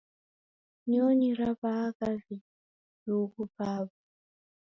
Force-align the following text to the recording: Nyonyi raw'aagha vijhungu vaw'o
Nyonyi 0.91 1.29
raw'aagha 1.39 2.07
vijhungu 2.23 3.43
vaw'o 3.55 3.93